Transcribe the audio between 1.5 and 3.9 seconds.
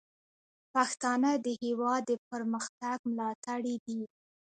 هیواد د پرمختګ ملاتړي